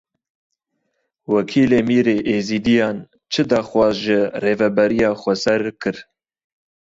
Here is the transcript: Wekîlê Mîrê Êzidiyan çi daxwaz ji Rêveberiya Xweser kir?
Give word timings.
Wekîlê 1.33 1.81
Mîrê 1.87 2.17
Êzidiyan 2.35 2.97
çi 3.31 3.43
daxwaz 3.49 3.93
ji 4.03 4.19
Rêveberiya 4.43 5.11
Xweser 5.21 5.63
kir? 5.81 5.97